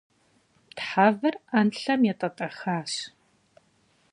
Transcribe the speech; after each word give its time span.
Тхьэвыр 0.75 1.35
ӏэнлъэм 1.49 2.01
етӏэтӏэхащ. 2.11 2.93